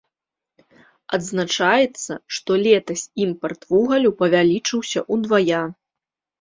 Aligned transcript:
Адзначаецца, 1.17 2.11
што 2.39 2.51
летась 2.65 3.05
імпарт 3.27 3.61
вугалю 3.75 4.09
павялічыўся 4.25 4.99
ўдвая. 5.15 5.65